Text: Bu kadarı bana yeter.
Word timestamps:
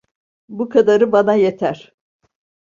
Bu 0.49 0.69
kadarı 0.69 1.11
bana 1.11 1.33
yeter. 1.33 1.95